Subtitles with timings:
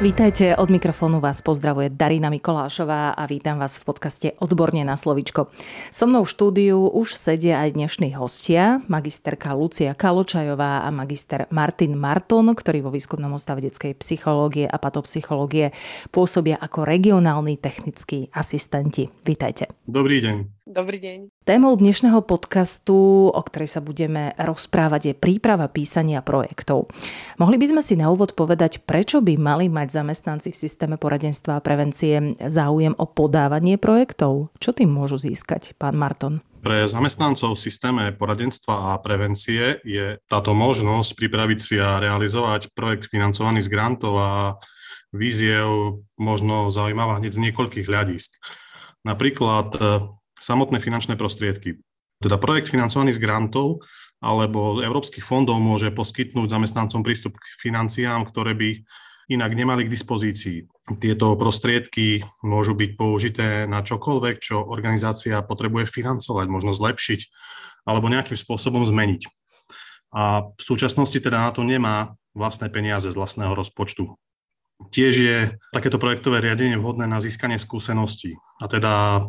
[0.00, 5.50] Vítajte, od mikrofónu vás pozdravuje Darina Mikolášová a vítam vás v podcaste Odborne na slovičko.
[5.90, 11.98] So mnou v štúdiu už sedia aj dnešní hostia, magisterka Lucia Kaločajová a magister Martin
[11.98, 15.74] Marton, ktorí vo výskumnom ústave detskej psychológie a patopsychológie
[16.14, 19.10] pôsobia ako regionálni technickí asistenti.
[19.26, 19.66] Vítajte.
[19.90, 20.61] Dobrý deň.
[20.72, 21.44] Dobrý deň.
[21.44, 26.88] Témou dnešného podcastu, o ktorej sa budeme rozprávať, je príprava písania projektov.
[27.36, 31.60] Mohli by sme si na úvod povedať, prečo by mali mať zamestnanci v systéme poradenstva
[31.60, 34.48] a prevencie záujem o podávanie projektov?
[34.56, 36.40] Čo tým môžu získať, pán Marton?
[36.64, 43.12] Pre zamestnancov v systéme poradenstva a prevencie je táto možnosť pripraviť si a realizovať projekt
[43.12, 44.56] financovaný z grantov a
[45.12, 48.40] víziev možno zaujímavá hneď z niekoľkých hľadisk.
[49.04, 49.76] Napríklad
[50.42, 51.78] samotné finančné prostriedky.
[52.18, 53.82] Teda projekt financovaný z grantov
[54.22, 58.70] alebo európskych fondov môže poskytnúť zamestnancom prístup k financiám, ktoré by
[59.30, 60.66] inak nemali k dispozícii.
[60.98, 67.20] Tieto prostriedky môžu byť použité na čokoľvek, čo organizácia potrebuje financovať, možno zlepšiť
[67.86, 69.26] alebo nejakým spôsobom zmeniť.
[70.12, 74.14] A v súčasnosti teda na to nemá vlastné peniaze z vlastného rozpočtu.
[74.92, 75.36] Tiež je
[75.70, 78.34] takéto projektové riadenie vhodné na získanie skúseností.
[78.58, 79.24] A teda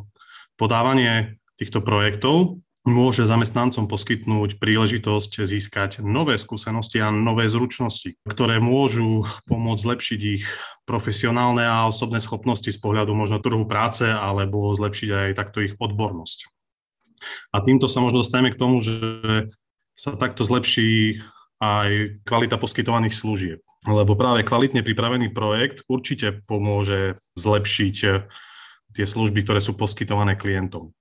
[0.53, 9.23] Podávanie týchto projektov môže zamestnancom poskytnúť príležitosť získať nové skúsenosti a nové zručnosti, ktoré môžu
[9.47, 10.43] pomôcť zlepšiť ich
[10.83, 16.51] profesionálne a osobné schopnosti z pohľadu možno trhu práce alebo zlepšiť aj takto ich odbornosť.
[17.55, 18.99] A týmto sa možno dostaneme k tomu, že
[19.95, 21.23] sa takto zlepší
[21.63, 23.59] aj kvalita poskytovaných služieb.
[23.87, 27.95] Lebo práve kvalitne pripravený projekt určite pomôže zlepšiť
[28.93, 30.93] tie služby, ktoré sú poskytované klientom.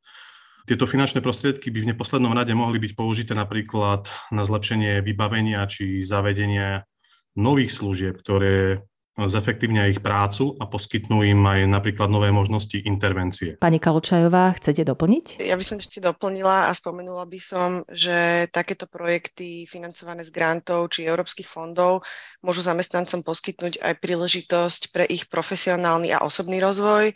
[0.63, 6.01] Tieto finančné prostriedky by v neposlednom rade mohli byť použité napríklad na zlepšenie vybavenia či
[6.07, 6.87] zavedenia
[7.35, 13.61] nových služieb, ktoré zefektívnia ich prácu a poskytnú im aj napríklad nové možnosti intervencie.
[13.61, 15.45] Pani Kaločajová, chcete doplniť?
[15.45, 20.97] Ja by som ešte doplnila a spomenula by som, že takéto projekty financované z grantov
[20.97, 22.09] či európskych fondov
[22.41, 27.13] môžu zamestnancom poskytnúť aj príležitosť pre ich profesionálny a osobný rozvoj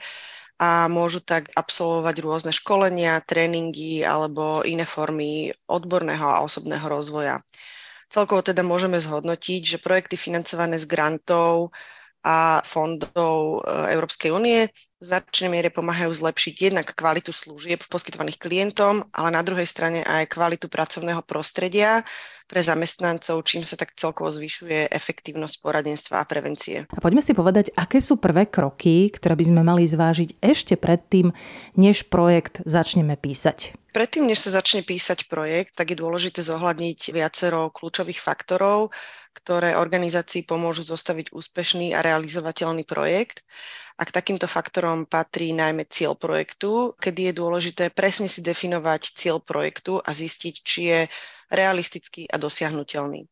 [0.57, 7.37] a môžu tak absolvovať rôzne školenia, tréningy alebo iné formy odborného a osobného rozvoja.
[8.09, 11.75] Celkovo teda môžeme zhodnotiť, že projekty financované z grantov
[12.23, 14.71] a fondov e, Európskej únie
[15.01, 20.73] značnej miere pomáhajú zlepšiť jednak kvalitu služieb poskytovaných klientom, ale na druhej strane aj kvalitu
[20.73, 22.01] pracovného prostredia
[22.47, 26.87] pre zamestnancov, čím sa tak celkovo zvyšuje efektívnosť poradenstva a prevencie.
[26.89, 31.35] A poďme si povedať, aké sú prvé kroky, ktoré by sme mali zvážiť ešte predtým,
[31.75, 33.75] než projekt začneme písať.
[33.91, 38.93] Predtým, než sa začne písať projekt, tak je dôležité zohľadniť viacero kľúčových faktorov,
[39.37, 43.45] ktoré organizácii pomôžu zostaviť úspešný a realizovateľný projekt.
[43.97, 49.41] A k takýmto faktorom patrí najmä cieľ projektu, kedy je dôležité presne si definovať cieľ
[49.41, 51.01] projektu a zistiť, či je
[51.49, 53.25] realistický a dosiahnutelný.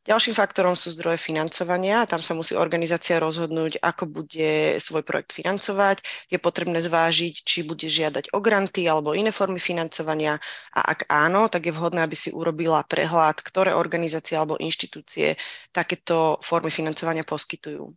[0.00, 2.08] Ďalším faktorom sú zdroje financovania.
[2.08, 6.00] Tam sa musí organizácia rozhodnúť, ako bude svoj projekt financovať.
[6.32, 10.40] Je potrebné zvážiť, či bude žiadať o granty alebo iné formy financovania.
[10.72, 15.36] A ak áno, tak je vhodné, aby si urobila prehľad, ktoré organizácie alebo inštitúcie
[15.68, 17.92] takéto formy financovania poskytujú.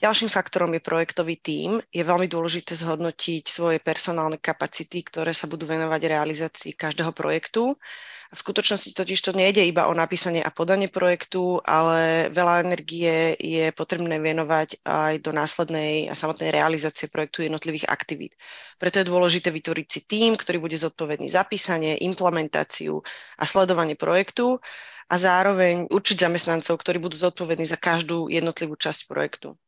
[0.00, 1.76] Ďalším faktorom je projektový tím.
[1.92, 7.76] Je veľmi dôležité zhodnotiť svoje personálne kapacity, ktoré sa budú venovať realizácii každého projektu.
[8.32, 13.68] V skutočnosti totiž to nejde iba o napísanie a podanie projektu, ale veľa energie je
[13.76, 18.32] potrebné venovať aj do následnej a samotnej realizácie projektu jednotlivých aktivít.
[18.80, 23.04] Preto je dôležité vytvoriť si tím, ktorý bude zodpovedný za písanie, implementáciu
[23.36, 24.64] a sledovanie projektu
[25.12, 29.60] a zároveň určiť zamestnancov, ktorí budú zodpovední za každú jednotlivú časť projektu.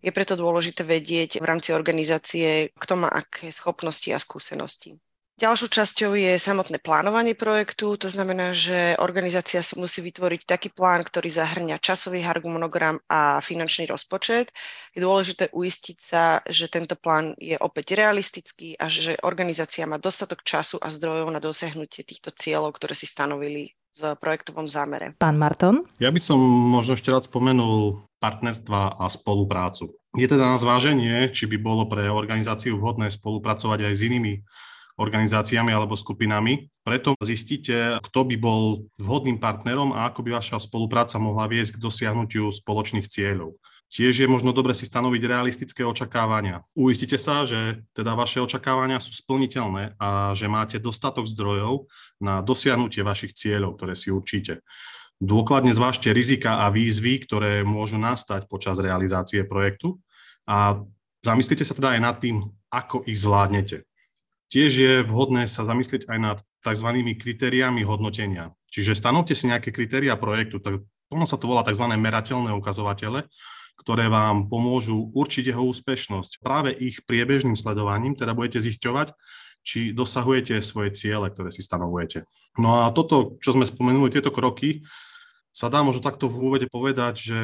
[0.00, 4.96] Je preto dôležité vedieť v rámci organizácie, kto má aké schopnosti a skúsenosti.
[5.40, 11.00] Ďalšou časťou je samotné plánovanie projektu, to znamená, že organizácia si musí vytvoriť taký plán,
[11.00, 14.52] ktorý zahrňa časový harmonogram a finančný rozpočet.
[14.92, 20.44] Je dôležité uistiť sa, že tento plán je opäť realistický a že organizácia má dostatok
[20.44, 25.12] času a zdrojov na dosiahnutie týchto cieľov, ktoré si stanovili v projektovom zámere.
[25.20, 25.84] Pán Marton?
[26.00, 29.92] Ja by som možno ešte rád spomenul partnerstva a spoluprácu.
[30.16, 34.32] Je teda na zváženie, či by bolo pre organizáciu vhodné spolupracovať aj s inými
[35.00, 36.68] organizáciami alebo skupinami.
[36.84, 41.82] Preto zistíte, kto by bol vhodným partnerom a ako by vaša spolupráca mohla viesť k
[41.88, 43.56] dosiahnutiu spoločných cieľov.
[43.90, 46.62] Tiež je možno dobre si stanoviť realistické očakávania.
[46.78, 51.90] Uistite sa, že teda vaše očakávania sú splniteľné a že máte dostatok zdrojov
[52.22, 54.62] na dosiahnutie vašich cieľov, ktoré si určíte.
[55.18, 59.98] Dôkladne zvážte rizika a výzvy, ktoré môžu nastať počas realizácie projektu
[60.46, 60.86] a
[61.26, 63.84] zamyslite sa teda aj nad tým, ako ich zvládnete.
[64.54, 66.88] Tiež je vhodné sa zamyslieť aj nad tzv.
[67.18, 68.54] kritériami hodnotenia.
[68.70, 71.90] Čiže stanovte si nejaké kritéria projektu, tak ono sa to volá tzv.
[71.90, 73.26] merateľné ukazovatele,
[73.80, 76.44] ktoré vám pomôžu určiť jeho úspešnosť.
[76.44, 79.16] Práve ich priebežným sledovaním teda budete zisťovať,
[79.64, 82.28] či dosahujete svoje ciele, ktoré si stanovujete.
[82.60, 84.84] No a toto, čo sme spomenuli, tieto kroky,
[85.50, 87.40] sa dá možno takto v úvode povedať, že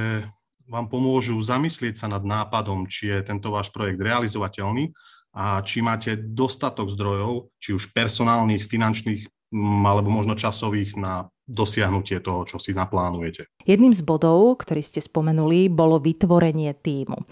[0.66, 4.92] vám pomôžu zamyslieť sa nad nápadom, či je tento váš projekt realizovateľný
[5.36, 9.52] a či máte dostatok zdrojov, či už personálnych, finančných
[9.86, 13.46] alebo možno časových na dosiahnutie toho, čo si naplánujete.
[13.62, 17.22] Jedným z bodov, ktorý ste spomenuli, bolo vytvorenie týmu.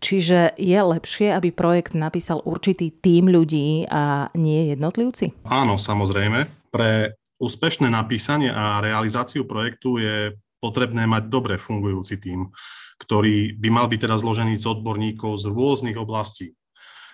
[0.00, 5.36] Čiže je lepšie, aby projekt napísal určitý tím ľudí a nie jednotlivci?
[5.46, 6.72] Áno, samozrejme.
[6.72, 12.50] Pre úspešné napísanie a realizáciu projektu je potrebné mať dobre fungujúci tím,
[12.98, 16.58] ktorý by mal byť teda zložený z odborníkov z rôznych oblastí.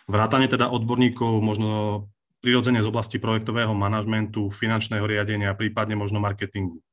[0.08, 2.08] Vrátane teda odborníkov možno
[2.44, 6.84] prirodzene z oblasti projektového manažmentu, finančného riadenia, prípadne možno marketingu.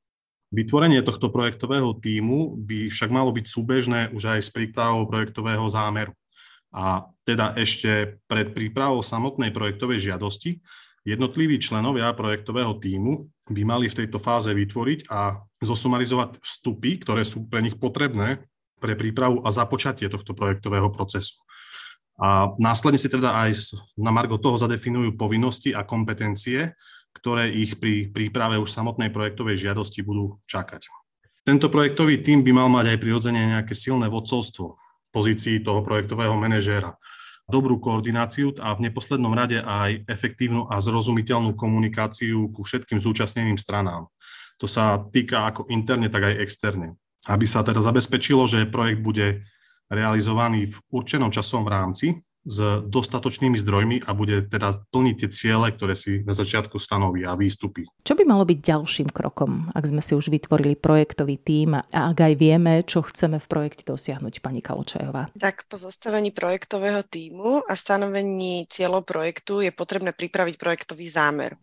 [0.51, 6.15] Vytvorenie tohto projektového týmu by však malo byť súbežné už aj s prípravou projektového zámeru.
[6.71, 10.63] A teda ešte pred prípravou samotnej projektovej žiadosti
[11.03, 17.51] jednotliví členovia projektového týmu by mali v tejto fáze vytvoriť a zosumarizovať vstupy, ktoré sú
[17.51, 18.47] pre nich potrebné
[18.81, 21.37] pre prípravu a započatie tohto projektového procesu.
[22.21, 26.77] A následne si teda aj na margo toho zadefinujú povinnosti a kompetencie,
[27.17, 30.85] ktoré ich pri príprave už samotnej projektovej žiadosti budú čakať.
[31.41, 36.37] Tento projektový tím by mal mať aj prirodzene nejaké silné vodcovstvo v pozícii toho projektového
[36.37, 36.93] manažéra,
[37.49, 44.05] dobrú koordináciu a v neposlednom rade aj efektívnu a zrozumiteľnú komunikáciu ku všetkým zúčastneným stranám.
[44.61, 46.93] To sa týka ako interne, tak aj externe.
[47.25, 49.41] Aby sa teda zabezpečilo, že projekt bude
[49.91, 52.57] realizovaný v určenom časovom rámci s
[52.89, 57.85] dostatočnými zdrojmi a bude teda plniť tie ciele, ktoré si na začiatku stanoví a výstupy.
[58.01, 62.17] Čo by malo byť ďalším krokom, ak sme si už vytvorili projektový tím a ak
[62.17, 65.29] aj vieme, čo chceme v projekte dosiahnuť, pani Kaločajová?
[65.37, 71.61] Tak po zostavení projektového týmu a stanovení cieľov projektu je potrebné pripraviť projektový zámer.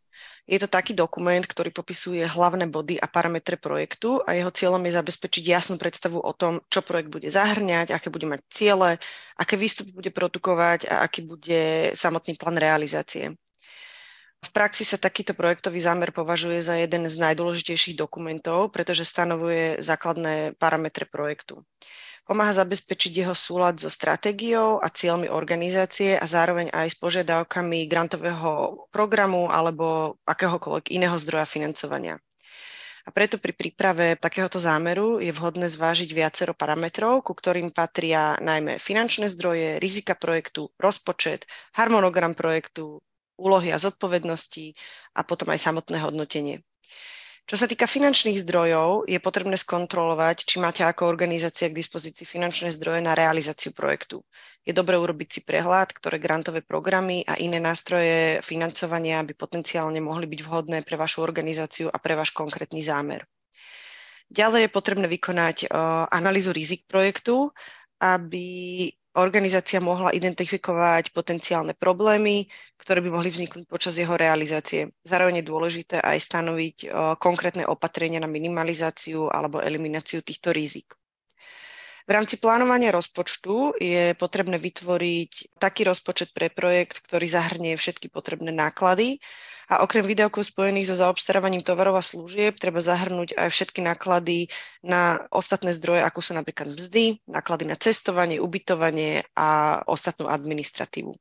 [0.49, 4.97] Je to taký dokument, ktorý popisuje hlavné body a parametre projektu a jeho cieľom je
[4.97, 8.97] zabezpečiť jasnú predstavu o tom, čo projekt bude zahrňať, aké bude mať ciele,
[9.37, 13.37] aké výstupy bude produkovať a aký bude samotný plán realizácie.
[14.38, 20.55] V praxi sa takýto projektový zámer považuje za jeden z najdôležitejších dokumentov, pretože stanovuje základné
[20.56, 21.67] parametre projektu.
[22.29, 28.85] Pomáha zabezpečiť jeho súlad so stratégiou a cieľmi organizácie a zároveň aj s požiadavkami grantového
[28.93, 32.21] programu alebo akéhokoľvek iného zdroja financovania.
[33.09, 38.77] A preto pri príprave takéhoto zámeru je vhodné zvážiť viacero parametrov, ku ktorým patria najmä
[38.77, 43.01] finančné zdroje, rizika projektu, rozpočet, harmonogram projektu,
[43.41, 44.77] úlohy a zodpovednosti
[45.17, 46.61] a potom aj samotné hodnotenie.
[47.49, 52.77] Čo sa týka finančných zdrojov, je potrebné skontrolovať, či máte ako organizácia k dispozícii finančné
[52.77, 54.21] zdroje na realizáciu projektu.
[54.69, 60.29] Je dobré urobiť si prehľad, ktoré grantové programy a iné nástroje financovania by potenciálne mohli
[60.29, 63.25] byť vhodné pre vašu organizáciu a pre váš konkrétny zámer.
[64.29, 67.49] Ďalej je potrebné vykonať uh, analýzu rizik projektu,
[67.96, 74.91] aby organizácia mohla identifikovať potenciálne problémy, ktoré by mohli vzniknúť počas jeho realizácie.
[75.06, 76.77] Zároveň je dôležité aj stanoviť
[77.22, 80.97] konkrétne opatrenia na minimalizáciu alebo elimináciu týchto rizik.
[82.08, 88.48] V rámci plánovania rozpočtu je potrebné vytvoriť taký rozpočet pre projekt, ktorý zahrnie všetky potrebné
[88.48, 89.20] náklady
[89.69, 94.48] a okrem výdavkov spojených so zaobstarávaním tovarov a služieb treba zahrnúť aj všetky náklady
[94.81, 101.12] na ostatné zdroje, ako sú napríklad mzdy, náklady na cestovanie, ubytovanie a ostatnú administratívu.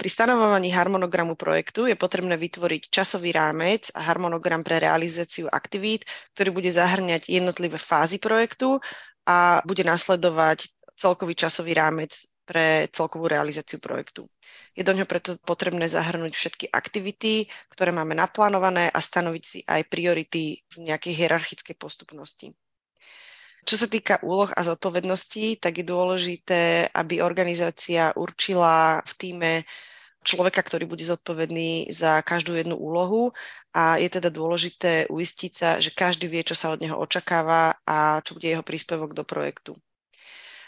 [0.00, 6.56] Pri stanovovaní harmonogramu projektu je potrebné vytvoriť časový rámec a harmonogram pre realizáciu aktivít, ktorý
[6.56, 8.80] bude zahrňať jednotlivé fázy projektu
[9.26, 12.12] a bude nasledovať celkový časový rámec
[12.44, 14.26] pre celkovú realizáciu projektu.
[14.74, 19.86] Je do ňoho preto potrebné zahrnúť všetky aktivity, ktoré máme naplánované a stanoviť si aj
[19.86, 22.50] priority v nejakej hierarchickej postupnosti.
[23.60, 29.52] Čo sa týka úloh a zodpovedností, tak je dôležité, aby organizácia určila v týme
[30.20, 33.32] človeka, ktorý bude zodpovedný za každú jednu úlohu
[33.72, 38.20] a je teda dôležité uistiť sa, že každý vie, čo sa od neho očakáva a
[38.20, 39.76] čo bude jeho príspevok do projektu.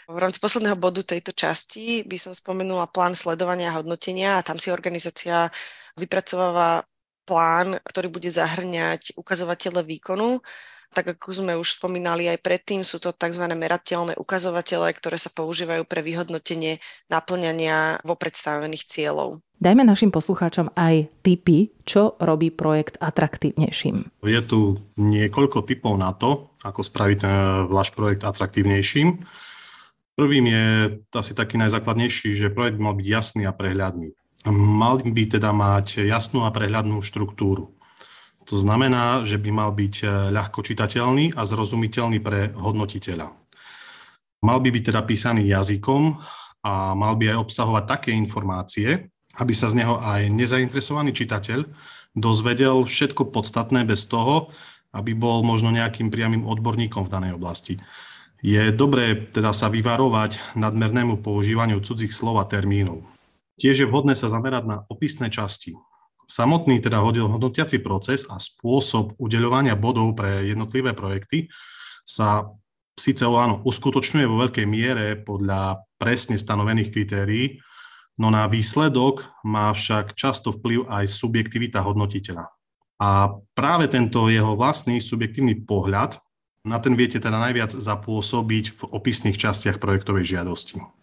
[0.03, 4.59] V rámci posledného bodu tejto časti by som spomenula plán sledovania a hodnotenia a tam
[4.59, 5.47] si organizácia
[5.95, 6.83] vypracováva
[7.23, 10.43] plán, ktorý bude zahrňať ukazovatele výkonu,
[10.93, 13.41] tak ako sme už spomínali aj predtým, sú to tzv.
[13.49, 16.77] merateľné ukazovatele, ktoré sa používajú pre vyhodnotenie
[17.09, 19.41] naplňania vo predstavených cieľov.
[19.57, 24.21] Dajme našim poslucháčom aj tipy, čo robí projekt atraktívnejším.
[24.21, 27.35] Je tu niekoľko typov na to, ako spraviť ten
[27.73, 29.25] váš projekt atraktívnejším.
[30.13, 30.65] Prvým je
[31.09, 34.13] asi taký najzákladnejší, že projekt mal byť jasný a prehľadný.
[34.49, 37.71] Mal by teda mať jasnú a prehľadnú štruktúru.
[38.51, 43.31] To znamená, že by mal byť eh, ľahko čitateľný a zrozumiteľný pre hodnotiteľa.
[44.43, 46.19] Mal by byť teda písaný jazykom
[46.67, 49.07] a mal by aj obsahovať také informácie,
[49.39, 51.63] aby sa z neho aj nezainteresovaný čitateľ
[52.11, 54.51] dozvedel všetko podstatné bez toho,
[54.93, 57.79] aby bol možno nejakým priamým odborníkom v danej oblasti.
[58.43, 63.12] Je dobré teda sa vyvarovať nadmernému používaniu cudzích slov a termínov.
[63.61, 65.77] Tiež je vhodné sa zamerať na opisné časti,
[66.23, 71.51] Samotný teda hodnotiaci proces a spôsob udeľovania bodov pre jednotlivé projekty
[72.07, 72.47] sa
[72.95, 77.59] síce áno, uskutočňuje vo veľkej miere podľa presne stanovených kritérií,
[78.19, 82.47] no na výsledok má však často vplyv aj subjektivita hodnotiteľa.
[83.03, 86.23] A práve tento jeho vlastný subjektívny pohľad,
[86.63, 91.02] na ten viete teda najviac zapôsobiť v opisných častiach projektovej žiadosti.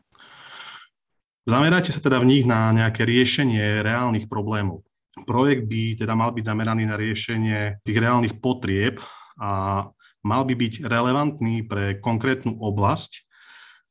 [1.48, 4.84] Zamerajte sa teda v nich na nejaké riešenie reálnych problémov.
[5.24, 9.00] Projekt by teda mal byť zameraný na riešenie tých reálnych potrieb
[9.40, 9.84] a
[10.20, 13.24] mal by byť relevantný pre konkrétnu oblasť,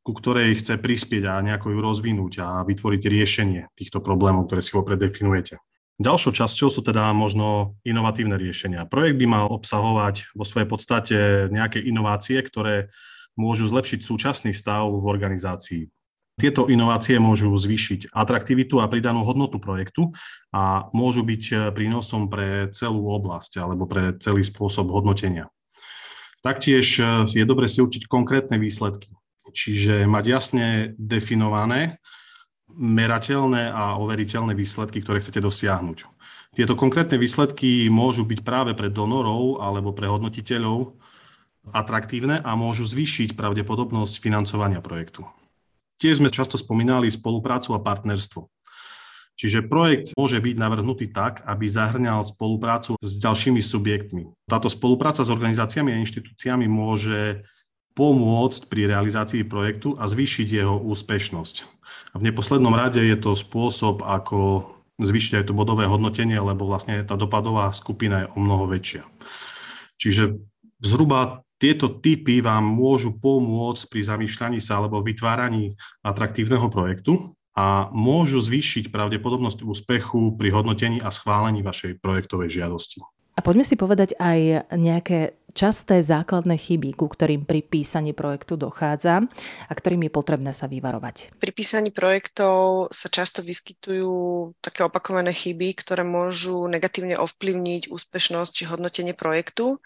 [0.05, 4.73] ku ktorej chce prispieť a nejako ju rozvinúť a vytvoriť riešenie týchto problémov, ktoré si
[4.73, 5.57] vopred definujete.
[5.99, 8.87] Ďalšou časťou sú teda možno inovatívne riešenia.
[8.87, 11.17] Projekt by mal obsahovať vo svojej podstate
[11.51, 12.87] nejaké inovácie, ktoré
[13.35, 15.91] môžu zlepšiť súčasný stav v organizácii.
[16.39, 20.15] Tieto inovácie môžu zvýšiť atraktivitu a pridanú hodnotu projektu
[20.55, 25.51] a môžu byť e, prínosom pre celú oblasť alebo pre celý spôsob hodnotenia.
[26.39, 29.11] Taktiež e, je dobre si určiť konkrétne výsledky,
[29.51, 30.65] čiže mať jasne
[30.95, 31.99] definované,
[32.71, 36.07] merateľné a overiteľné výsledky, ktoré chcete dosiahnuť.
[36.55, 40.95] Tieto konkrétne výsledky môžu byť práve pre donorov alebo pre hodnotiteľov
[41.75, 45.27] atraktívne a môžu zvýšiť pravdepodobnosť financovania projektu.
[45.99, 48.47] Tiež sme často spomínali spoluprácu a partnerstvo.
[49.39, 54.35] Čiže projekt môže byť navrhnutý tak, aby zahrňal spoluprácu s ďalšími subjektmi.
[54.47, 57.47] Táto spolupráca s organizáciami a inštitúciami môže
[57.95, 61.55] pomôcť pri realizácii projektu a zvýšiť jeho úspešnosť.
[62.11, 64.67] A v neposlednom rade je to spôsob, ako
[64.99, 69.07] zvýšiť aj to bodové hodnotenie, lebo vlastne tá dopadová skupina je o mnoho väčšia.
[69.99, 70.35] Čiže
[70.83, 78.39] zhruba tieto typy vám môžu pomôcť pri zamýšľaní sa alebo vytváraní atraktívneho projektu a môžu
[78.39, 83.03] zvýšiť pravdepodobnosť úspechu pri hodnotení a schválení vašej projektovej žiadosti.
[83.35, 89.23] A poďme si povedať aj nejaké časté základné chyby, ku ktorým pri písaní projektu dochádza
[89.67, 91.35] a ktorým je potrebné sa vyvarovať.
[91.39, 94.11] Pri písaní projektov sa často vyskytujú
[94.59, 99.79] také opakované chyby, ktoré môžu negatívne ovplyvniť úspešnosť či hodnotenie projektu.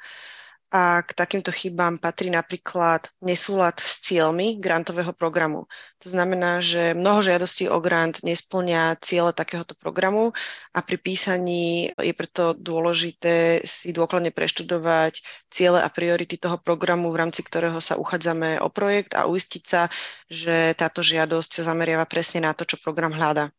[0.73, 5.69] A k takýmto chybám patrí napríklad nesúlad s cieľmi grantového programu.
[6.01, 10.33] To znamená, že mnoho žiadostí o grant nesplňa ciele takéhoto programu
[10.73, 15.21] a pri písaní je preto dôležité si dôkladne preštudovať
[15.53, 19.93] ciele a priority toho programu, v rámci ktorého sa uchádzame o projekt a uistiť sa,
[20.25, 23.53] že táto žiadosť sa zameriava presne na to, čo program hľada.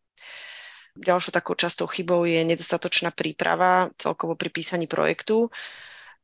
[0.98, 5.46] Ďalšou takou častou chybou je nedostatočná príprava celkovo pri písaní projektu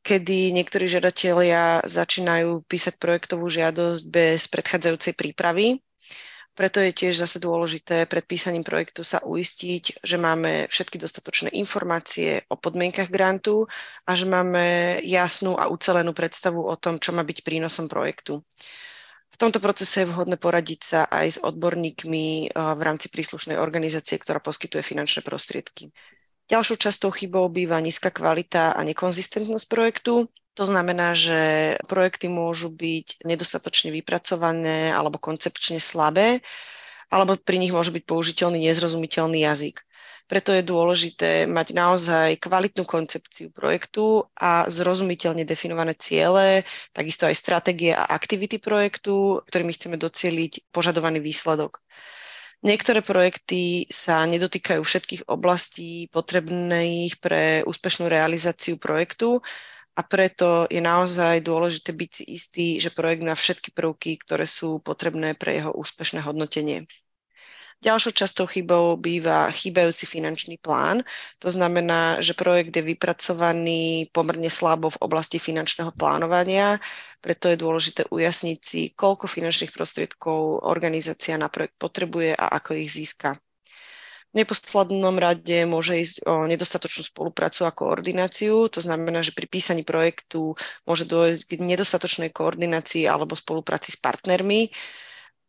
[0.01, 5.81] kedy niektorí žiadatelia začínajú písať projektovú žiadosť bez predchádzajúcej prípravy.
[6.51, 12.45] Preto je tiež zase dôležité pred písaním projektu sa uistiť, že máme všetky dostatočné informácie
[12.51, 13.65] o podmienkach grantu
[14.05, 18.43] a že máme jasnú a ucelenú predstavu o tom, čo má byť prínosom projektu.
[19.31, 24.19] V tomto procese je vhodné poradiť sa aj s odborníkmi eh, v rámci príslušnej organizácie,
[24.19, 25.95] ktorá poskytuje finančné prostriedky.
[26.51, 30.27] Ďalšou častou chybou býva nízka kvalita a nekonzistentnosť projektu.
[30.59, 36.43] To znamená, že projekty môžu byť nedostatočne vypracované alebo koncepčne slabé,
[37.07, 39.79] alebo pri nich môže byť použiteľný nezrozumiteľný jazyk.
[40.27, 46.63] Preto je dôležité mať naozaj kvalitnú koncepciu projektu a zrozumiteľne definované ciele,
[46.95, 51.83] takisto aj stratégie a aktivity projektu, ktorými chceme docieliť požadovaný výsledok.
[52.61, 59.41] Niektoré projekty sa nedotýkajú všetkých oblastí potrebných pre úspešnú realizáciu projektu
[59.97, 64.77] a preto je naozaj dôležité byť si istý, že projekt má všetky prvky, ktoré sú
[64.85, 66.85] potrebné pre jeho úspešné hodnotenie.
[67.81, 71.01] Ďalšou častou chybou býva chýbajúci finančný plán.
[71.41, 76.77] To znamená, že projekt je vypracovaný pomerne slabo v oblasti finančného plánovania,
[77.25, 82.93] preto je dôležité ujasniť si, koľko finančných prostriedkov organizácia na projekt potrebuje a ako ich
[82.93, 83.41] získa.
[84.31, 88.69] V neposlednom rade môže ísť o nedostatočnú spoluprácu a koordináciu.
[88.71, 90.53] To znamená, že pri písaní projektu
[90.85, 94.69] môže dôjsť k nedostatočnej koordinácii alebo spolupráci s partnermi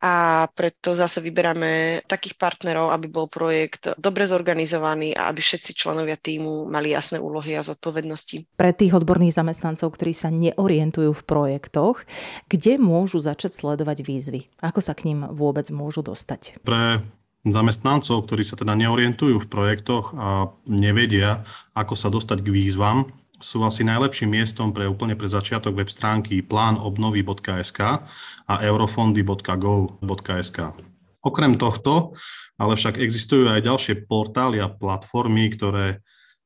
[0.01, 6.17] a preto zase vyberáme takých partnerov, aby bol projekt dobre zorganizovaný a aby všetci členovia
[6.17, 8.57] týmu mali jasné úlohy a zodpovednosti.
[8.57, 12.09] Pre tých odborných zamestnancov, ktorí sa neorientujú v projektoch,
[12.49, 14.49] kde môžu začať sledovať výzvy?
[14.57, 16.57] Ako sa k ním vôbec môžu dostať?
[16.65, 17.05] Pre
[17.45, 21.45] zamestnancov, ktorí sa teda neorientujú v projektoch a nevedia,
[21.77, 23.09] ako sa dostať k výzvam,
[23.41, 27.79] sú asi najlepším miestom pre úplne pre začiatok web stránky plánobnovy.sk
[28.47, 30.59] a eurofondy.go.sk.
[31.21, 32.17] Okrem tohto,
[32.57, 36.01] ale však existujú aj ďalšie portály a platformy, ktoré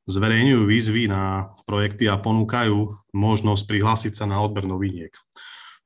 [0.08, 5.12] zverejňujú výzvy na projekty a ponúkajú možnosť prihlásiť sa na odber noviniek.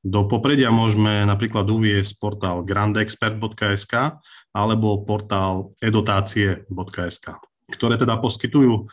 [0.00, 4.16] Do popredia môžeme napríklad uviesť portál grandexpert.sk
[4.56, 7.26] alebo portál edotácie.sk,
[7.68, 8.88] ktoré teda poskytujú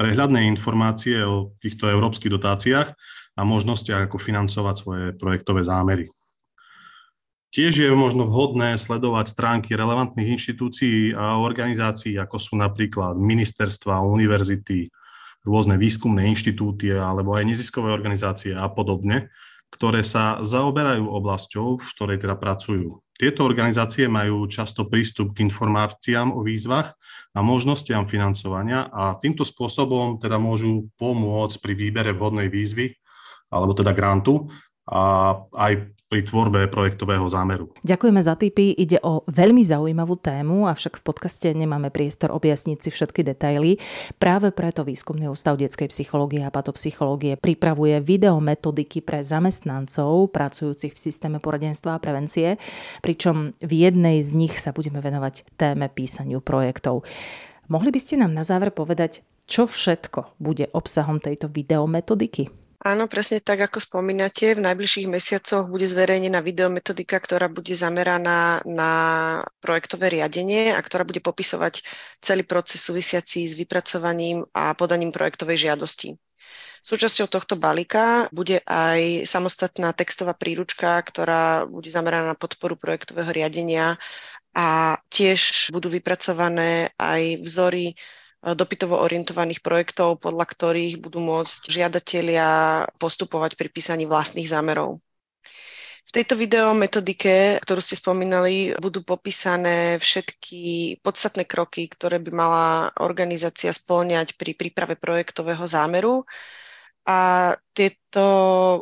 [0.00, 2.88] prehľadné informácie o týchto európskych dotáciách
[3.36, 6.08] a možnostiach, ako financovať svoje projektové zámery.
[7.52, 14.88] Tiež je možno vhodné sledovať stránky relevantných inštitúcií a organizácií, ako sú napríklad ministerstva, univerzity,
[15.44, 19.28] rôzne výskumné inštitúty alebo aj neziskové organizácie a podobne,
[19.70, 23.00] ktoré sa zaoberajú oblasťou, v ktorej teda pracujú.
[23.20, 26.96] Tieto organizácie majú často prístup k informáciám o výzvach
[27.36, 32.96] a možnostiam financovania a týmto spôsobom teda môžu pomôcť pri výbere vhodnej výzvy
[33.52, 34.48] alebo teda grantu
[34.88, 37.70] a aj pri tvorbe projektového zámeru.
[37.86, 38.74] Ďakujeme za tipy.
[38.74, 43.78] Ide o veľmi zaujímavú tému, avšak v podcaste nemáme priestor objasniť si všetky detaily.
[44.18, 51.38] Práve preto Výskumný ústav detskej psychológie a patopsychológie pripravuje videometodiky pre zamestnancov pracujúcich v systéme
[51.38, 52.58] poradenstva a prevencie,
[53.06, 57.06] pričom v jednej z nich sa budeme venovať téme písaniu projektov.
[57.70, 62.59] Mohli by ste nám na záver povedať, čo všetko bude obsahom tejto videometodiky?
[62.80, 64.56] Áno, presne tak, ako spomínate.
[64.56, 68.92] V najbližších mesiacoch bude zverejnená videometodika, ktorá bude zameraná na
[69.60, 71.84] projektové riadenie a ktorá bude popisovať
[72.24, 76.16] celý proces súvisiací s vypracovaním a podaním projektovej žiadosti.
[76.80, 84.00] Súčasťou tohto balíka bude aj samostatná textová príručka, ktorá bude zameraná na podporu projektového riadenia
[84.56, 87.92] a tiež budú vypracované aj vzory
[88.40, 92.48] dopytovo orientovaných projektov, podľa ktorých budú môcť žiadatelia
[92.96, 95.00] postupovať pri písaní vlastných zámerov.
[96.10, 102.66] V tejto videometodike, ktorú ste spomínali, budú popísané všetky podstatné kroky, ktoré by mala
[102.98, 106.26] organizácia spĺňať pri príprave projektového zámeru.
[107.06, 108.24] A tieto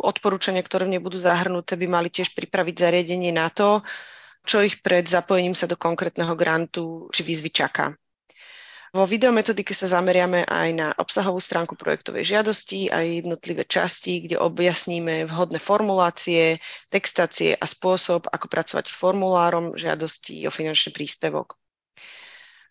[0.00, 3.84] odporúčania, ktoré v nej budú zahrnuté, by mali tiež pripraviť zariadenie na to,
[4.48, 7.92] čo ich pred zapojením sa do konkrétneho grantu či výzvy čaká.
[8.88, 15.28] Vo videometodike sa zameriame aj na obsahovú stránku projektovej žiadosti a jednotlivé časti, kde objasníme
[15.28, 16.56] vhodné formulácie,
[16.88, 21.60] textácie a spôsob, ako pracovať s formulárom žiadosti o finančný príspevok.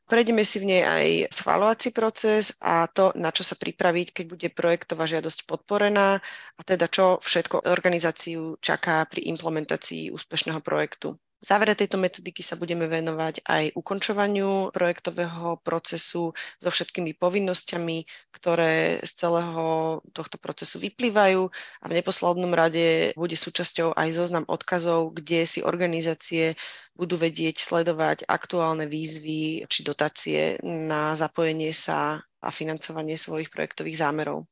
[0.08, 4.48] Prejdeme si v nej aj schváľovací proces a to, na čo sa pripraviť, keď bude
[4.56, 6.24] projektová žiadosť podporená
[6.56, 11.20] a teda čo všetko organizáciu čaká pri implementácii úspešného projektu.
[11.38, 18.98] V závere tejto metodiky sa budeme venovať aj ukončovaniu projektového procesu so všetkými povinnosťami, ktoré
[19.06, 25.46] z celého tohto procesu vyplývajú a v neposlednom rade bude súčasťou aj zoznam odkazov, kde
[25.46, 26.58] si organizácie
[26.98, 34.50] budú vedieť sledovať aktuálne výzvy či dotácie na zapojenie sa a financovanie svojich projektových zámerov.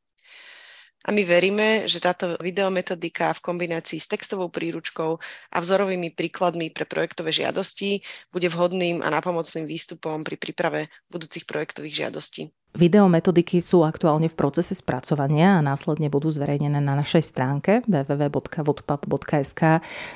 [1.05, 5.21] A my veríme, že táto videometodika v kombinácii s textovou príručkou
[5.53, 8.01] a vzorovými príkladmi pre projektové žiadosti
[8.33, 12.49] bude vhodným a napomocným výstupom pri príprave budúcich projektových žiadostí.
[12.75, 19.61] Videometodiky sú aktuálne v procese spracovania a následne budú zverejnené na našej stránke www.vodpap.sk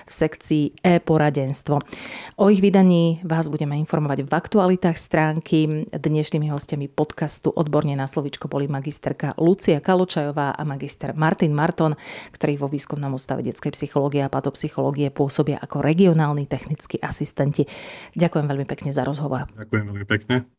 [0.04, 1.80] v sekcii e-poradenstvo.
[2.36, 5.88] O ich vydaní vás budeme informovať v aktualitách stránky.
[5.88, 11.96] Dnešnými hostiami podcastu Odborne na slovičko boli magisterka Lucia Kaločajová a magister Martin Marton,
[12.36, 17.64] ktorí vo výskumnom ústave detskej psychológie a patopsychológie pôsobia ako regionálni technickí asistenti.
[18.20, 19.48] Ďakujem veľmi pekne za rozhovor.
[19.56, 20.59] Ďakujem veľmi pekne.